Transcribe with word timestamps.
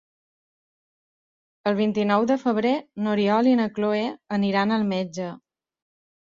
El 1.71 1.77
vint-i-nou 1.79 2.25
de 2.31 2.37
febrer 2.45 2.71
n'Oriol 3.05 3.51
i 3.51 3.53
na 3.61 3.69
Cloè 3.77 4.01
aniran 4.39 4.75
al 4.79 4.89
metge. 4.95 5.29